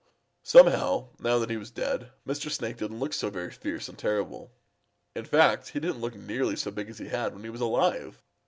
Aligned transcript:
Somehow, 0.41 1.09
now 1.19 1.37
that 1.37 1.51
he 1.51 1.57
was 1.57 1.69
dead, 1.69 2.09
Mr. 2.27 2.49
Snake 2.49 2.77
didn't 2.77 2.97
look 2.99 3.13
so 3.13 3.29
very 3.29 3.51
fierce 3.51 3.87
and 3.87 3.95
terrible. 3.99 4.51
In 5.13 5.25
fact 5.25 5.67
he 5.67 5.79
didn't 5.79 6.01
look 6.01 6.15
nearly 6.15 6.55
so 6.55 6.71
big 6.71 6.89
as 6.89 6.97
he 6.97 7.09
had 7.09 7.35
when 7.35 7.43
he 7.43 7.51
was 7.51 7.61
alive. 7.61 8.19